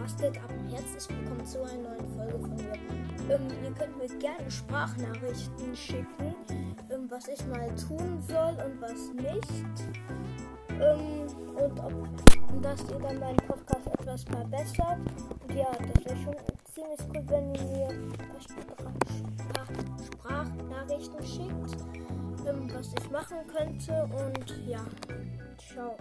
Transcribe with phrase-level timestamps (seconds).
[0.00, 2.72] Mastik ab und herzlich willkommen zu einer neuen Folge von mir.
[3.28, 6.34] Ähm, ihr könnt mir gerne Sprachnachrichten schicken,
[6.90, 9.84] ähm, was ich mal tun soll und was nicht.
[10.70, 14.98] Ähm, und ob, dass ihr dann meinen Podcast etwas verbessert.
[15.46, 16.36] Und ja, das wäre schon
[16.72, 17.92] ziemlich gut, wenn ihr mir
[18.40, 19.68] Sprach
[20.14, 21.76] Sprachnachrichten schickt,
[22.48, 24.08] ähm, was ich machen könnte.
[24.16, 24.80] Und ja,
[25.58, 25.94] ciao.